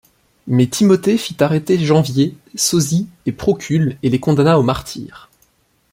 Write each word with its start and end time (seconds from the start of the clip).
Mais 0.47 0.65
Timothée 0.65 1.15
fit 1.15 1.35
arrêter 1.41 1.77
Janvier, 1.77 2.35
Sosie 2.55 3.07
et 3.27 3.31
Procule 3.31 3.97
et 4.01 4.09
les 4.09 4.19
condamna 4.19 4.57
au 4.57 4.63
martyre. 4.63 5.29